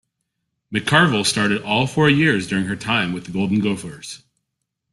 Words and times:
McCarville 0.73 1.27
started 1.27 1.61
all 1.61 1.85
four 1.85 2.09
years 2.09 2.47
during 2.47 2.65
her 2.65 2.75
time 2.75 3.13
with 3.13 3.25
the 3.25 3.31
Golden 3.31 3.59
Gophers. 3.59 4.23